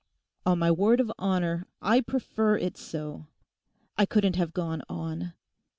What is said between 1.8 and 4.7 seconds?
prefer it so. I couldn't have